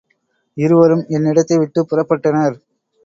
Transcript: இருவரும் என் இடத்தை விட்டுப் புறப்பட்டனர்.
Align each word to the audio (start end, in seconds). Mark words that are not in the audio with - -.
இருவரும் 0.57 1.03
என் 1.07 1.25
இடத்தை 1.25 1.57
விட்டுப் 1.57 1.89
புறப்பட்டனர். 1.91 2.57